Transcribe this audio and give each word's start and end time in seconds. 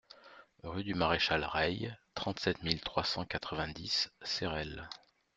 Rue 0.63 0.83
du 0.83 0.95
Maréchal 0.95 1.43
Reille, 1.43 1.95
trente-sept 2.15 2.63
mille 2.63 2.81
trois 2.81 3.03
cent 3.03 3.23
quatre-vingt-dix 3.23 4.09
Cerelles 4.23 4.89